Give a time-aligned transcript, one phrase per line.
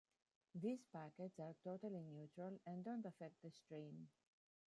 [0.55, 4.09] These packets are totally neutral and don't affect the stream.